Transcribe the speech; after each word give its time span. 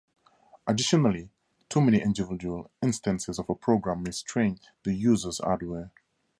Additionally, 0.65 1.29
too 1.69 1.79
many 1.79 1.99
individual 2.01 2.71
instances 2.81 3.37
of 3.37 3.47
a 3.51 3.53
program 3.53 4.01
may 4.01 4.09
strain 4.09 4.59
the 4.81 4.95
user's 4.95 5.37
hardware. 5.37 5.91